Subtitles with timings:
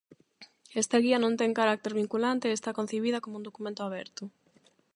[0.81, 4.23] Esta guía non ten carácter vinculante e está concibida como un documento aberto.